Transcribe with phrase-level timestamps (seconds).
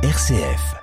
[0.00, 0.76] RCF.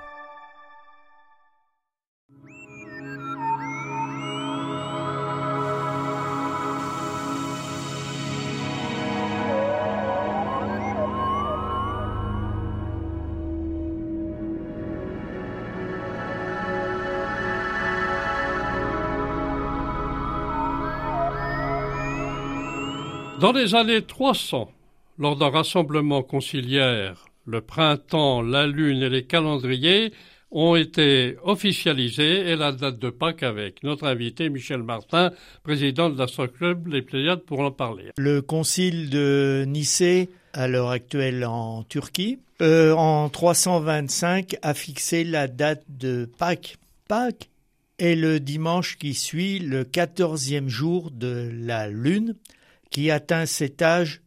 [23.40, 24.70] Dans les années 300,
[25.18, 30.12] lors d'un rassemblement conciliaire, le printemps, la lune et les calendriers
[30.50, 33.82] ont été officialisés et la date de Pâques avec.
[33.82, 35.32] Notre invité Michel Martin,
[35.62, 38.10] président de l'Astroclub Les Pléiades, pour en parler.
[38.16, 45.46] Le concile de Nicée, à l'heure actuelle en Turquie, euh, en 325 a fixé la
[45.46, 46.78] date de Pâques.
[47.08, 47.50] Pâques
[47.98, 52.34] est le dimanche qui suit le quatorzième jour de la lune,
[52.90, 54.22] qui atteint cet âge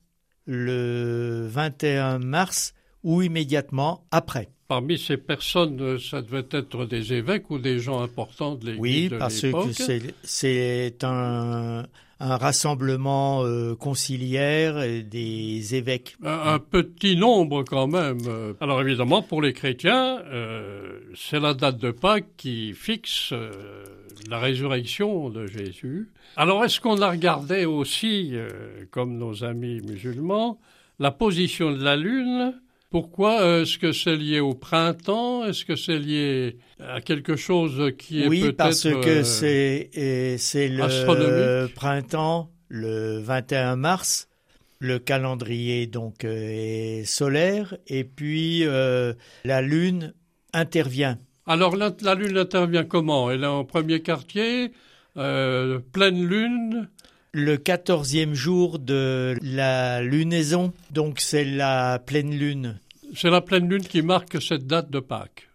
[0.46, 4.50] le 21 mars ou immédiatement après.
[4.68, 9.10] Parmi ces personnes, ça devait être des évêques ou des gens importants de l'Église Oui,
[9.10, 9.48] de parce que
[10.24, 11.86] c'est- un,
[12.20, 16.18] un rassemblement euh, conciliaire des évêques.
[16.24, 18.20] Un, un petit nombre quand même.
[18.62, 23.52] Alors évidemment, pour les chrétiens, euh, c'est la date de Pâques qui fixe euh,
[24.30, 26.10] la résurrection de Jésus.
[26.36, 28.50] Alors est-ce qu'on a regardé aussi, euh,
[28.92, 30.60] comme nos amis musulmans,
[31.00, 32.54] la position de la Lune
[32.90, 35.46] Pourquoi euh, est-ce que c'est lié au printemps?
[35.46, 38.58] Est-ce que c'est lié à quelque chose qui est Oui, peut-être...
[38.58, 44.28] parce que euh, c'est c'est le printemps, le 21 mars.
[44.82, 50.14] Le calendrier donc euh, est solaire et puis euh, la lune
[50.54, 51.20] intervient.
[51.46, 53.30] Alors la, la Lune intervient comment?
[53.32, 54.72] Elle est en premier quartier,
[55.18, 56.88] euh, pleine Lune
[57.32, 62.80] Le quatorzième jour de la lunaison, donc c'est la pleine lune.
[63.14, 65.48] C'est la pleine lune qui marque cette date de Pâques,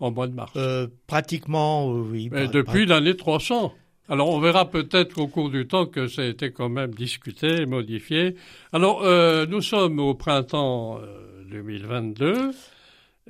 [0.00, 0.52] en mois de mars.
[0.56, 2.30] Euh, pratiquement, euh, oui.
[2.30, 3.74] Depuis l'année 300.
[4.10, 7.66] Alors on verra peut-être au cours du temps que ça a été quand même discuté,
[7.66, 8.36] modifié.
[8.72, 12.52] Alors euh, nous sommes au printemps euh, 2022.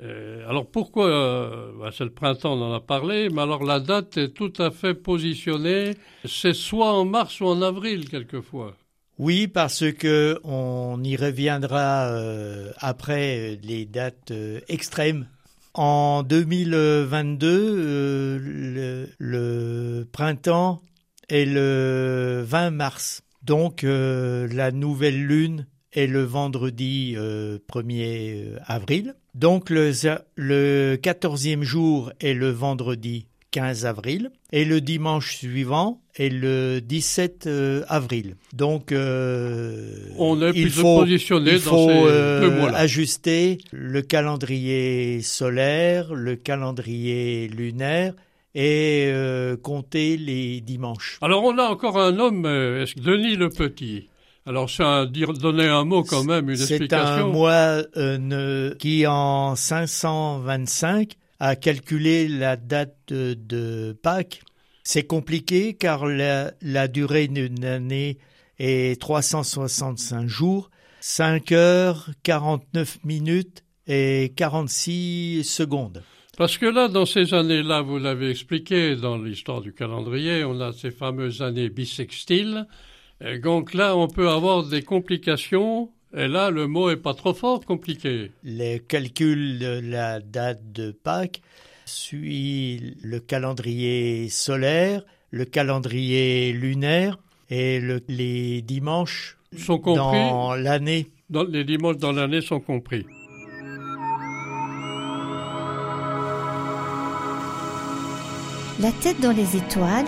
[0.01, 3.79] Euh, alors pourquoi euh, bah, C'est le printemps, on en a parlé, mais alors la
[3.79, 5.95] date est tout à fait positionnée.
[6.25, 8.75] C'est soit en mars ou en avril quelquefois.
[9.17, 14.31] Oui, parce que on y reviendra euh, après les dates
[14.69, 15.27] extrêmes.
[15.73, 20.81] En 2022, euh, le, printemps
[21.27, 23.23] est le 20 mars.
[23.43, 29.15] Donc la nouvelle lune est le vendredi euh, 1er avril.
[29.35, 29.91] Donc le,
[30.35, 37.47] le 14e jour est le vendredi 15 avril et le dimanche suivant est le 17
[37.47, 38.35] euh, avril.
[38.53, 45.21] Donc euh, On est il faut, positionné il dans faut ces euh, ajuster le calendrier
[45.21, 48.13] solaire, le calendrier lunaire
[48.55, 51.17] et euh, compter les dimanches.
[51.21, 54.09] Alors on a encore un homme, Denis le Petit?
[54.49, 57.29] Alors c'est un dire donner un mot quand même, une C'est un explication.
[57.31, 64.41] mois euh, ne- qui en 525 a calculé la date de, de Pâques.
[64.83, 68.17] C'est compliqué car la, la durée d'une année
[68.57, 76.01] est 365 jours, 5 heures, 49 minutes et 46 secondes.
[76.39, 80.71] Parce que là, dans ces années-là, vous l'avez expliqué dans l'histoire du calendrier, on a
[80.73, 82.65] ces fameuses années bissextiles.
[83.21, 85.89] Et donc là, on peut avoir des complications.
[86.15, 88.31] Et là, le mot est pas trop fort compliqué.
[88.43, 91.41] Le calcul de la date de Pâques
[91.85, 97.19] suit le calendrier solaire, le calendrier lunaire
[97.49, 100.17] et le- les dimanches Sont compris.
[100.17, 101.09] dans l'année.
[101.29, 103.05] Dans- les dimanches dans l'année sont compris.
[108.79, 110.05] La tête dans les étoiles,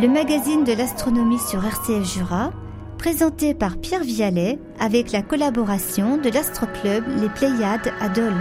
[0.00, 2.52] le magazine de l'astronomie sur RCF Jura,
[2.98, 8.32] présenté par Pierre Vialet avec la collaboration de l'Astroclub Les Pléiades à Dole.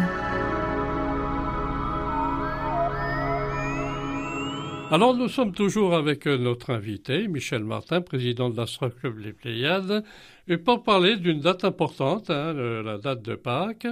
[4.92, 10.04] Alors nous sommes toujours avec euh, notre invité, Michel Martin, président de l'Astroclub Les Pléiades,
[10.48, 13.88] et pour parler d'une date importante, hein, la date de Pâques,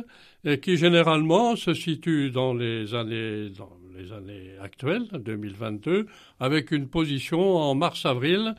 [0.61, 6.05] qui généralement se situe dans les années, dans les années actuelles, 2022,
[6.39, 8.55] avec une position en mars-avril.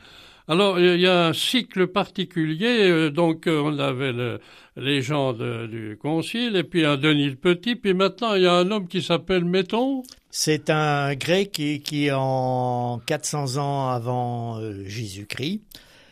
[0.49, 4.39] Alors il y a un cycle particulier, euh, donc euh, on avait le-
[4.77, 8.53] les gens du Concile, et puis un Denis le Petit, puis maintenant il y a
[8.53, 10.03] un homme qui s'appelle Méton.
[10.29, 15.61] C'est un grec qui, qui, en 400 ans avant euh, Jésus-Christ,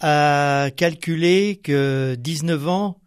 [0.08, 3.00] a calculé que 19 ans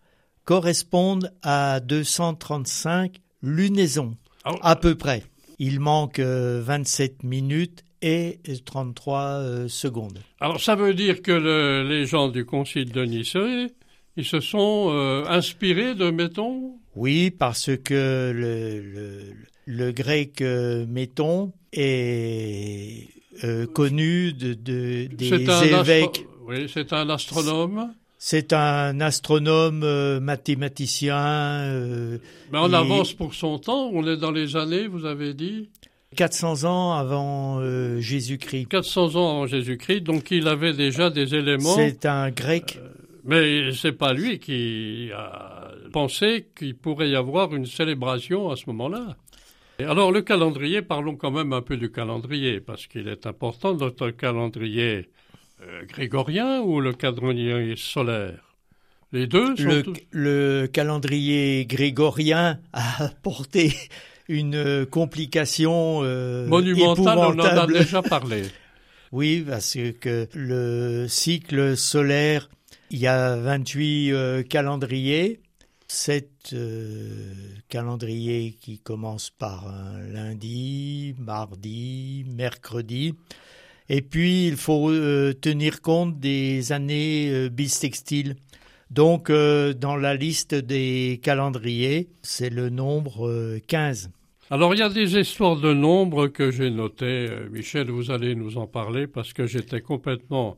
[0.44, 4.16] correspondent à 235 lunaisons.
[4.44, 5.22] ah, à peu près.
[5.60, 10.18] Il manque 27 minutes et 33 secondes.
[10.40, 13.68] Alors ça veut dire que les gens du Concile de Nicée,
[14.16, 14.90] ils se sont
[15.28, 18.32] inspirés de Méton Oui, parce que
[19.66, 23.08] le, grec Méton est
[23.72, 26.26] connu de, des évêques.
[26.48, 27.92] Oui, c'est un astronome.
[28.16, 31.60] C'est un astronome, euh, mathématicien.
[31.60, 32.18] Euh,
[32.50, 33.90] Mais on avance pour son temps.
[33.92, 35.68] On est dans les années, vous avez dit
[36.16, 38.66] 400 ans avant euh, Jésus-Christ.
[38.68, 41.76] 400 ans avant Jésus-Christ, donc il avait déjà des éléments.
[41.76, 42.80] C'est un grec.
[43.24, 48.64] mais c'est pas lui qui a pensé qu'il pourrait y avoir une célébration à ce
[48.68, 49.18] moment-là.
[49.80, 54.10] Alors le calendrier, parlons quand même un peu du calendrier, parce qu'il est important, notre
[54.10, 55.10] calendrier
[55.88, 58.48] grégorien ou le calendrier solaire?
[59.12, 63.72] Les deux sont le, le calendrier grégorien a apporté
[64.28, 67.18] une complication euh, monumentale.
[67.18, 68.42] On en a déjà parlé.
[69.12, 72.50] oui, parce que le cycle solaire,
[72.90, 75.40] il y a 28 euh, calendriers,
[75.88, 76.54] 7
[77.70, 83.14] calendriers qui commencent par un lundi, mardi, mercredi.
[83.90, 88.36] Et puis, il faut euh, tenir compte des années euh, bissextiles.
[88.90, 94.10] Donc, euh, dans la liste des calendriers, c'est le nombre 15.
[94.50, 97.28] Alors, il y a des histoires de nombres que j'ai notées.
[97.50, 100.56] Michel, vous allez nous en parler parce que j'étais complètement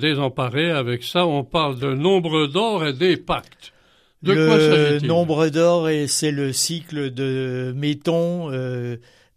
[0.00, 1.26] désemparé avec ça.
[1.26, 3.72] On parle de nombre d'or et des pactes.
[4.22, 5.02] De quoi s'agit-il?
[5.02, 8.50] Le nombre d'or, c'est le cycle de Méton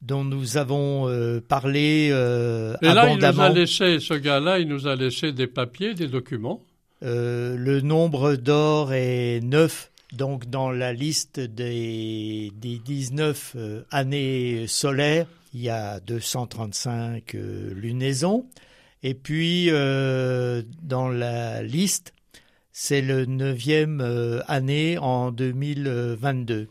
[0.02, 4.68] dont nous avons euh, parlé euh, Et là, il nous a laissé, ce gars-là, il
[4.68, 6.62] nous a laissé des papiers, des documents.
[7.04, 13.56] Euh, le nombre d'or est 9, donc dans la liste des, des 19
[13.92, 18.46] années solaires, il y a 235 lunaisons.
[19.02, 22.14] Et puis, dans la liste,
[22.72, 24.02] c'est le neuvième
[24.48, 26.68] année en 2022.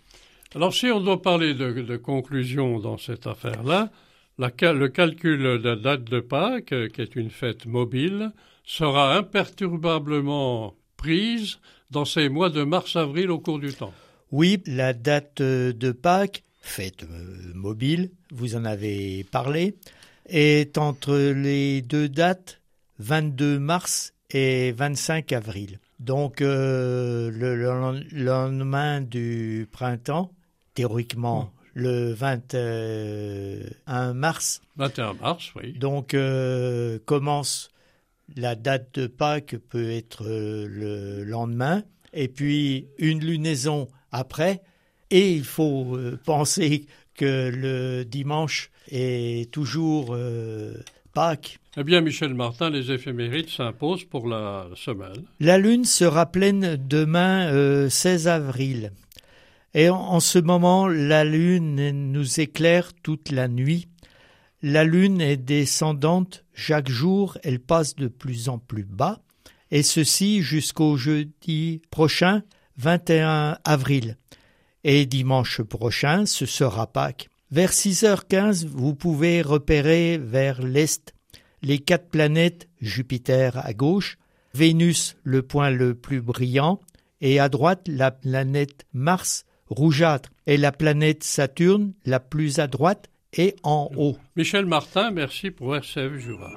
[0.59, 3.93] Alors si on doit parler de, conclusion dans cette affaire-là,
[4.39, 8.33] le calcul de la date de Pâques, qui est une fête mobile,
[8.65, 11.61] sera imperturbablement prise
[11.93, 13.95] dans ces mois de mars-avril au cours du temps.
[14.33, 19.77] Oui, la date de Pâques, fête euh, mobile, vous en avez parlé,
[20.29, 22.61] est entre les deux dates
[22.99, 25.79] 22 mars et 25 avril.
[26.01, 27.55] Donc euh, le
[28.13, 30.33] lendemain du printemps,
[30.79, 34.63] théoriquement le 21 mars.
[34.77, 35.73] 21 mars, oui.
[35.73, 37.71] Donc euh, commence
[38.37, 41.83] la date de Pâques peut être euh, le lendemain
[42.13, 44.63] et puis une lunaison après
[45.11, 46.87] et il faut euh, penser
[47.17, 50.17] que le dimanche est toujours
[51.13, 51.59] Pâques.
[51.77, 55.25] Eh bien, Michel Martin, les éphémérides s'imposent pour la semaine.
[55.41, 58.93] La lune sera pleine demain 16 avril.
[59.79, 63.87] Et en, ce moment, la lune nous éclaire toute la nuit.
[64.61, 69.21] La lune est descendante, chaque jour elle passe de plus en plus bas,
[69.71, 72.43] et ceci jusqu'au jeudi prochain,
[72.79, 74.17] 21 avril.
[74.83, 77.29] Et dimanche prochain, ce sera Pâques.
[77.53, 81.15] Vers 6h15, vous pouvez repérer vers l'est
[81.63, 84.19] les quatre planètes, Jupiter à gauche,
[84.55, 86.81] Vénus le point le plus brillant,
[87.21, 93.09] et à droite la planète Mars rougeâtre et la planète Saturne, la plus à droite,
[93.37, 94.17] et en haut.
[94.37, 96.51] Michel Martin, merci pour RCF Jura.